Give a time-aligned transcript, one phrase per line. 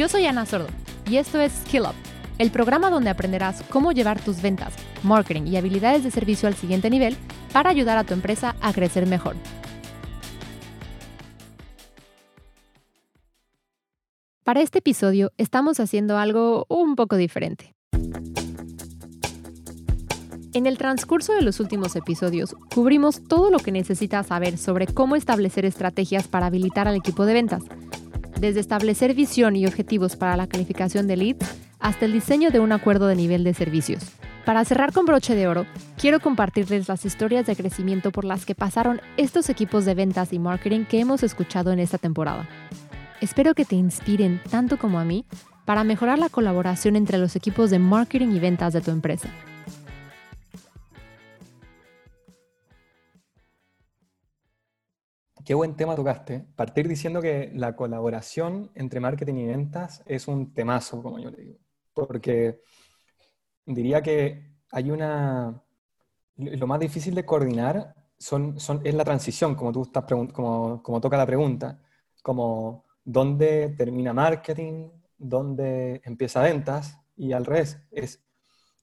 [0.00, 0.68] Yo soy Ana Sordo
[1.10, 1.94] y esto es Skill Up,
[2.38, 4.72] el programa donde aprenderás cómo llevar tus ventas,
[5.02, 7.18] marketing y habilidades de servicio al siguiente nivel
[7.52, 9.36] para ayudar a tu empresa a crecer mejor.
[14.42, 17.74] Para este episodio estamos haciendo algo un poco diferente.
[20.54, 25.14] En el transcurso de los últimos episodios, cubrimos todo lo que necesitas saber sobre cómo
[25.14, 27.62] establecer estrategias para habilitar al equipo de ventas,
[28.40, 31.46] desde establecer visión y objetivos para la calificación de leads
[31.78, 34.02] hasta el diseño de un acuerdo de nivel de servicios.
[34.46, 35.66] Para cerrar con broche de oro,
[35.98, 40.38] quiero compartirles las historias de crecimiento por las que pasaron estos equipos de ventas y
[40.38, 42.48] marketing que hemos escuchado en esta temporada.
[43.20, 45.26] Espero que te inspiren tanto como a mí
[45.66, 49.28] para mejorar la colaboración entre los equipos de marketing y ventas de tu empresa.
[55.50, 56.46] Qué buen tema tocaste.
[56.54, 61.38] Partir diciendo que la colaboración entre marketing y ventas es un temazo, como yo le
[61.38, 61.58] digo.
[61.92, 62.60] Porque
[63.66, 65.60] diría que hay una...
[66.36, 71.26] Lo más difícil de coordinar es la transición, como tú estás como, como toca la
[71.26, 71.82] pregunta.
[72.22, 77.80] Como dónde termina marketing, dónde empieza ventas y al revés.
[77.90, 78.22] Es,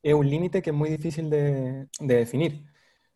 [0.03, 2.65] un límite que es muy difícil de, de definir.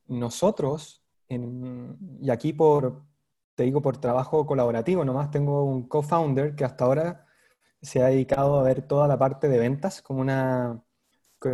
[0.07, 3.10] Nosotros, y aquí por,
[3.55, 7.27] te digo por trabajo colaborativo, nomás tengo un co-founder que hasta ahora
[7.81, 10.83] se ha dedicado a ver toda la parte de ventas como una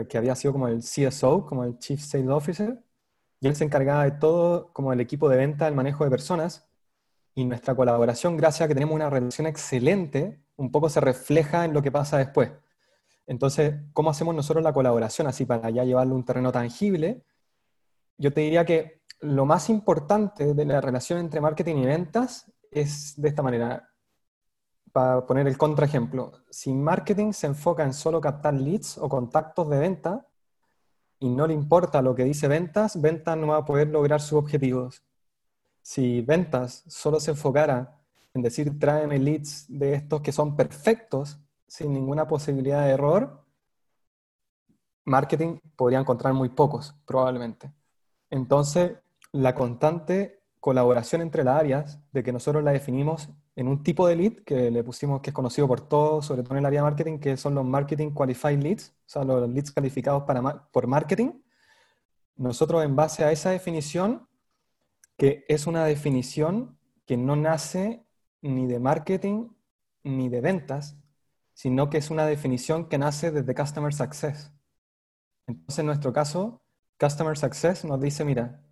[0.09, 2.83] que había sido como el CSO, como el Chief Sales Officer,
[3.39, 6.67] y él se encargaba de todo como el equipo de venta, el manejo de personas,
[7.35, 11.73] y nuestra colaboración, gracias a que tenemos una relación excelente, un poco se refleja en
[11.73, 12.51] lo que pasa después.
[13.27, 17.23] Entonces, ¿cómo hacemos nosotros la colaboración así para ya llevarlo a un terreno tangible?
[18.17, 23.19] Yo te diría que lo más importante de la relación entre marketing y ventas es
[23.19, 23.89] de esta manera.
[24.91, 29.79] Para poner el contraejemplo, si marketing se enfoca en solo captar leads o contactos de
[29.79, 30.27] venta
[31.19, 34.39] y no le importa lo que dice ventas, ventas no va a poder lograr sus
[34.39, 35.03] objetivos.
[35.81, 37.99] Si ventas solo se enfocara
[38.33, 43.43] en decir tráeme leads de estos que son perfectos, sin ninguna posibilidad de error,
[45.05, 47.71] marketing podría encontrar muy pocos, probablemente.
[48.29, 48.97] Entonces,
[49.37, 54.15] la constante colaboración entre las áreas, de que nosotros la definimos en un tipo de
[54.15, 56.89] lead que le pusimos, que es conocido por todos, sobre todo en el área de
[56.89, 61.31] marketing, que son los Marketing Qualified Leads, o sea, los leads calificados para, por marketing.
[62.35, 64.27] Nosotros, en base a esa definición,
[65.17, 68.05] que es una definición que no nace
[68.41, 69.49] ni de marketing
[70.03, 70.97] ni de ventas,
[71.53, 74.53] sino que es una definición que nace desde Customer Success.
[75.47, 76.61] Entonces, en nuestro caso,
[76.99, 78.66] Customer Success nos dice, mira,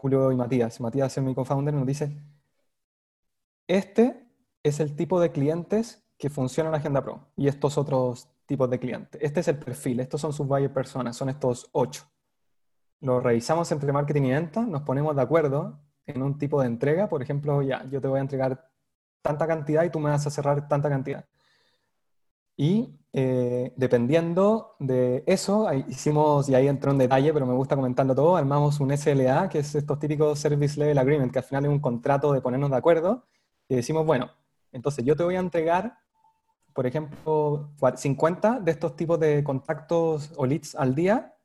[0.00, 0.80] Julio y Matías.
[0.80, 2.22] Matías es mi co-founder, nos dice,
[3.66, 4.28] este
[4.62, 8.78] es el tipo de clientes que funcionan en Agenda Pro y estos otros tipos de
[8.78, 9.20] clientes.
[9.20, 12.04] Este es el perfil, estos son sus buyer personas, son estos ocho.
[13.00, 17.08] Lo revisamos entre marketing y venta, nos ponemos de acuerdo en un tipo de entrega,
[17.08, 18.70] por ejemplo, ya, yo te voy a entregar
[19.20, 21.24] tanta cantidad y tú me vas a cerrar tanta cantidad.
[22.58, 28.16] Y eh, dependiendo de eso, hicimos, y ahí entró en detalle, pero me gusta comentarlo
[28.16, 31.70] todo, armamos un SLA, que es estos típicos Service Level Agreement, que al final es
[31.70, 33.24] un contrato de ponernos de acuerdo,
[33.68, 34.32] y decimos, bueno,
[34.72, 35.98] entonces yo te voy a entregar,
[36.74, 41.36] por ejemplo, 50 de estos tipos de contactos o leads al día,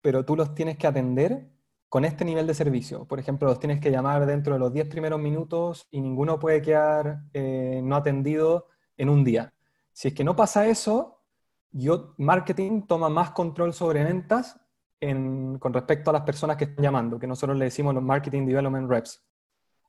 [0.00, 1.50] pero tú los tienes que atender
[1.88, 3.04] con este nivel de servicio.
[3.06, 6.62] Por ejemplo, los tienes que llamar dentro de los 10 primeros minutos y ninguno puede
[6.62, 9.52] quedar eh, no atendido en un día.
[9.96, 11.22] Si es que no pasa eso,
[11.70, 14.60] yo, marketing toma más control sobre ventas
[15.00, 18.90] con respecto a las personas que están llamando, que nosotros le decimos los marketing development
[18.90, 19.26] reps.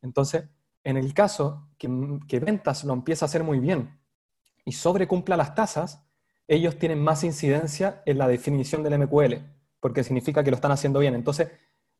[0.02, 0.46] Entonces,
[0.86, 1.90] en el caso que,
[2.26, 4.00] que ventas lo empieza a hacer muy bien
[4.64, 6.02] y sobrecumpla las tasas,
[6.48, 9.34] ellos tienen más incidencia en la definición del MQL,
[9.82, 11.16] porque significa que lo están haciendo bien.
[11.16, 11.52] Entonces,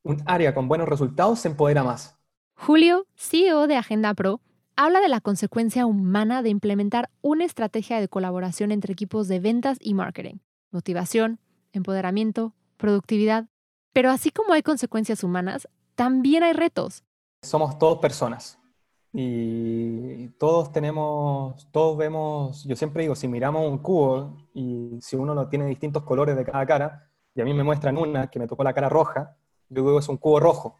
[0.04, 2.18] un área con buenos resultados se empodera más.
[2.54, 4.40] Julio, CEO de Agenda Pro,
[4.78, 9.78] habla de la consecuencia humana de implementar una estrategia de colaboración entre equipos de ventas
[9.82, 10.36] y marketing,
[10.72, 11.40] motivación,
[11.74, 13.48] empoderamiento, productividad.
[13.92, 17.04] Pero así como hay consecuencias humanas, también hay retos.
[17.42, 18.60] Somos todos personas
[19.12, 25.34] y todos tenemos, todos vemos, yo siempre digo, si miramos un cubo y si uno
[25.34, 28.48] lo tiene distintos colores de cada cara, y a mí me muestran una que me
[28.48, 29.36] tocó la cara roja,
[29.70, 30.78] yo digo es un cubo rojo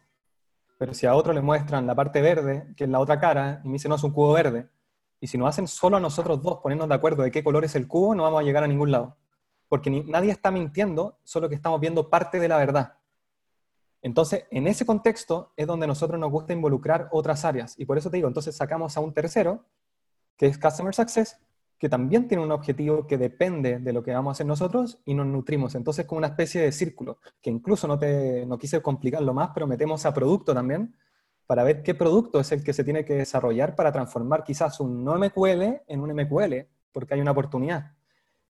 [0.78, 3.68] pero si a otro le muestran la parte verde, que es la otra cara, y
[3.68, 4.68] me dicen, no, es un cubo verde,
[5.20, 7.74] y si nos hacen solo a nosotros dos ponernos de acuerdo de qué color es
[7.74, 9.16] el cubo, no vamos a llegar a ningún lado.
[9.68, 12.94] Porque nadie está mintiendo, solo que estamos viendo parte de la verdad.
[14.00, 17.74] Entonces, en ese contexto es donde nosotros nos gusta involucrar otras áreas.
[17.78, 19.64] Y por eso te digo, entonces sacamos a un tercero,
[20.36, 21.36] que es Customer Success,
[21.78, 25.14] que también tiene un objetivo que depende de lo que vamos a hacer nosotros y
[25.14, 25.74] nos nutrimos.
[25.76, 29.66] Entonces, como una especie de círculo, que incluso no, te, no quise complicarlo más, pero
[29.66, 30.94] metemos a producto también
[31.46, 35.04] para ver qué producto es el que se tiene que desarrollar para transformar quizás un
[35.04, 37.92] no MQL en un MQL, porque hay una oportunidad.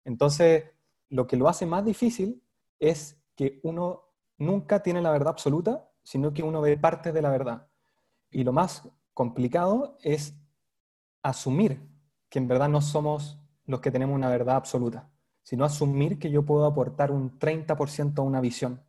[0.05, 0.65] Entonces,
[1.11, 2.43] lo que lo hace más difícil
[2.81, 4.05] es que uno
[4.39, 7.69] nunca tiene la verdad absoluta, sino que uno ve partes de la verdad.
[8.31, 10.35] Y lo más complicado es
[11.23, 11.81] asumir
[12.29, 15.09] que en verdad no somos los que tenemos una verdad absoluta,
[15.43, 18.83] sino asumir que yo puedo aportar un 30% a una visión,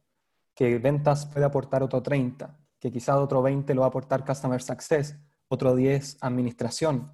[0.56, 4.62] que ventas puede aportar otro 30%, que quizás otro 20% lo va a aportar Customer
[4.62, 7.12] Success, otro 10% administración,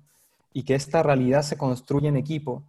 [0.54, 2.66] y que esta realidad se construye en equipo.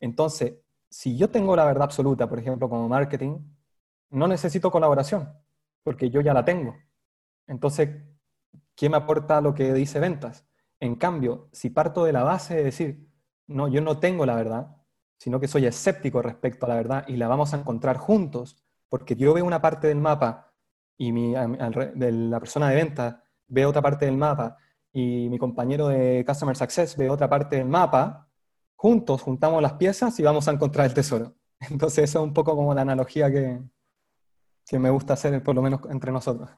[0.00, 0.54] Entonces,
[0.90, 3.38] si yo tengo la verdad absoluta, por ejemplo, como marketing,
[4.10, 5.30] no necesito colaboración,
[5.82, 6.76] porque yo ya la tengo.
[7.46, 7.90] Entonces,
[8.74, 10.47] ¿qué me aporta lo que dice ventas?
[10.80, 13.08] En cambio, si parto de la base de decir,
[13.46, 14.76] no, yo no tengo la verdad,
[15.18, 18.56] sino que soy escéptico respecto a la verdad y la vamos a encontrar juntos,
[18.88, 20.52] porque yo veo una parte del mapa
[20.96, 24.56] y mi, la persona de venta ve otra parte del mapa
[24.92, 28.28] y mi compañero de Customer Success ve otra parte del mapa,
[28.76, 31.34] juntos juntamos las piezas y vamos a encontrar el tesoro.
[31.70, 33.60] Entonces, eso es un poco como la analogía que,
[34.66, 36.48] que me gusta hacer, por lo menos entre nosotros.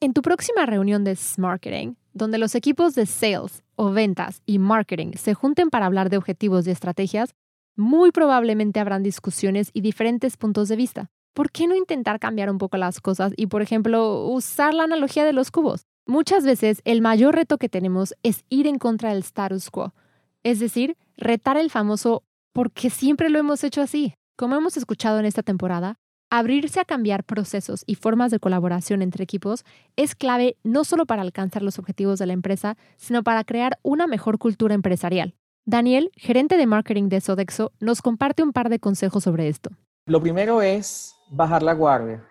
[0.00, 5.12] En tu próxima reunión de Marketing, donde los equipos de sales o ventas y marketing
[5.16, 7.34] se junten para hablar de objetivos y estrategias,
[7.76, 11.10] muy probablemente habrán discusiones y diferentes puntos de vista.
[11.34, 15.24] ¿Por qué no intentar cambiar un poco las cosas y, por ejemplo, usar la analogía
[15.24, 15.86] de los cubos?
[16.06, 19.94] Muchas veces el mayor reto que tenemos es ir en contra del status quo,
[20.42, 24.14] es decir, retar el famoso porque siempre lo hemos hecho así.
[24.36, 25.98] Como hemos escuchado en esta temporada,
[26.34, 31.20] Abrirse a cambiar procesos y formas de colaboración entre equipos es clave no solo para
[31.20, 35.34] alcanzar los objetivos de la empresa, sino para crear una mejor cultura empresarial.
[35.66, 39.72] Daniel, gerente de marketing de Sodexo, nos comparte un par de consejos sobre esto.
[40.06, 42.26] Lo primero es bajar la guardia,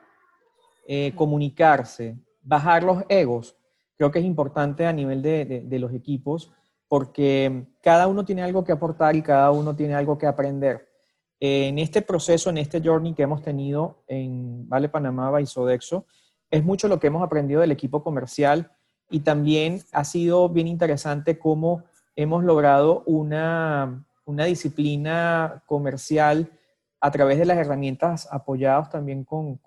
[0.87, 3.55] eh, comunicarse, bajar los egos.
[3.97, 6.51] Creo que es importante a nivel de los equipos
[6.87, 10.90] porque cada uno tiene algo que aportar y cada uno tiene algo que aprender
[11.43, 16.05] en este proceso, en este journey que hemos tenido en Vale Panamá y Sodexo,
[16.51, 18.71] es mucho lo que hemos aprendido del equipo comercial
[19.09, 21.83] y también ha sido bien interesante cómo
[22.15, 26.51] hemos logrado una, disciplina comercial
[26.99, 29.59] a través de las herramientas apoyadas también con,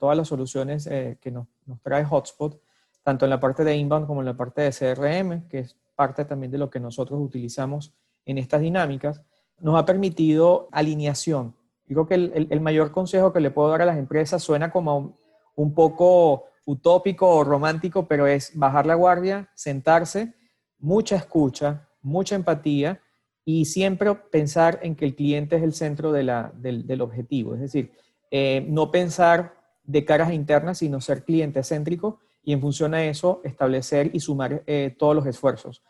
[0.00, 2.58] todas las soluciones eh, que nos, nos, trae Hotspot,
[3.02, 6.24] tanto en la parte de inbound como en la parte de CRM, que es parte
[6.24, 7.92] también de lo que nosotros utilizamos
[8.24, 9.20] en estas dinámicas
[9.62, 11.54] nos ha permitido alineación.
[11.86, 15.16] Digo que el, mayor consejo que le puedo dar a las empresas suena como
[15.54, 20.34] un, poco utópico o romántico, pero es bajar la guardia, sentarse,
[20.78, 23.00] mucha escucha, mucha empatía
[23.44, 27.54] y siempre pensar en que el cliente es el centro del, objetivo.
[27.54, 27.92] Es decir,
[28.30, 29.54] eh, no pensar
[29.84, 34.62] de caras internas, sino ser cliente céntrico y en función a eso establecer y sumar
[34.66, 35.82] eh, todos los esfuerzos.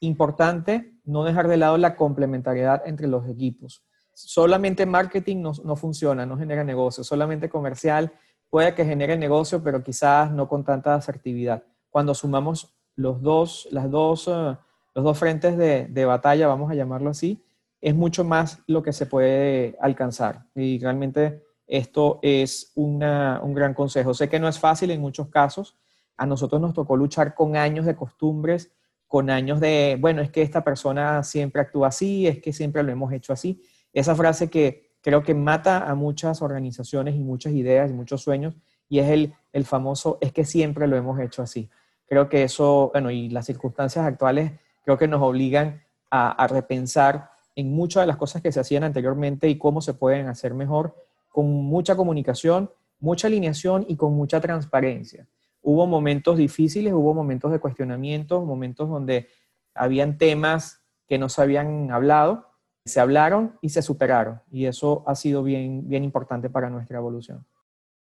[0.00, 3.84] Importante no dejar de lado la complementariedad entre los equipos.
[4.14, 7.04] Solamente marketing no, funciona, no genera negocio.
[7.04, 8.12] Solamente comercial
[8.48, 11.62] puede que genere negocio, pero quizás no con tanta asertividad.
[11.90, 14.56] Cuando sumamos los dos, las dos, eh,
[14.94, 17.44] los dos frentes de, batalla, vamos a llamarlo así,
[17.80, 20.46] es mucho más lo que se puede alcanzar.
[20.54, 24.12] Y realmente esto es un gran consejo.
[24.12, 25.76] Sé que no es fácil en muchos casos.
[26.16, 28.72] A nosotros nos tocó luchar con años de costumbres
[29.10, 32.92] con años de, bueno, es que esta persona siempre actúa así, es que siempre lo
[32.92, 33.60] hemos hecho así.
[33.92, 38.54] Esa frase que creo que mata a muchas organizaciones y muchas ideas y muchos sueños,
[38.88, 41.68] y es el, el famoso, es que siempre lo hemos hecho así.
[42.06, 44.52] Creo que eso, bueno, y las circunstancias actuales
[44.84, 48.84] creo que nos obligan a, a repensar en muchas de las cosas que se hacían
[48.84, 50.94] anteriormente y cómo se pueden hacer mejor,
[51.30, 55.26] con mucha comunicación, mucha alineación y con mucha transparencia.
[55.62, 59.28] Hubo momentos difíciles, hubo momentos de cuestionamiento, momentos donde
[59.74, 62.48] habían temas que no se habían hablado,
[62.84, 64.40] se hablaron y se superaron.
[64.50, 67.46] Y eso ha sido bien, bien importante para nuestra evolución.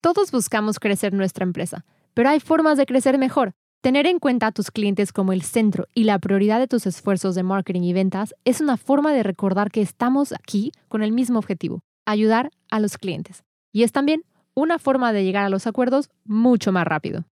[0.02, 3.54] Todos buscamos crecer nuestra empresa, pero hay formas de crecer mejor.
[3.82, 7.36] Tener en cuenta a tus clientes como el centro y la prioridad de tus esfuerzos
[7.36, 11.40] de marketing y ventas es una forma de recordar que estamos aquí con el mismo
[11.40, 13.44] objetivo, ayudar a los clientes.
[13.74, 17.26] Y es también una forma de llegar a los acuerdos mucho más rápido.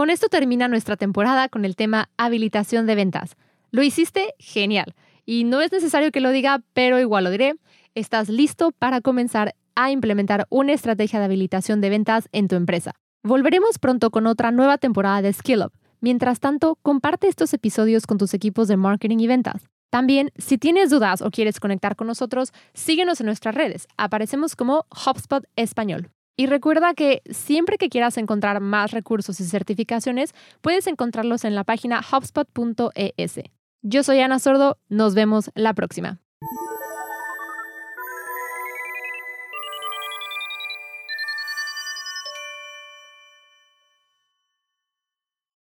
[0.00, 3.36] Con esto termina nuestra temporada con el tema habilitación de ventas.
[3.70, 4.94] Lo hiciste genial.
[5.26, 7.56] Y no es necesario que lo diga, pero igual lo diré.
[7.94, 12.94] Estás listo para comenzar a implementar una estrategia de habilitación de ventas en tu empresa.
[13.22, 15.72] Volveremos pronto con otra nueva temporada de Skill Up.
[16.00, 19.68] Mientras tanto, comparte estos episodios con tus equipos de marketing y ventas.
[19.90, 23.86] También, si tienes dudas o quieres conectar con nosotros, síguenos en nuestras redes.
[23.98, 26.10] Aparecemos como HubSpot Español.
[26.36, 31.64] Y recuerda que siempre que quieras encontrar más recursos y certificaciones, puedes encontrarlos en la
[31.64, 33.40] página hubspot.es.
[33.82, 36.20] Yo soy Ana Sordo, nos vemos la próxima.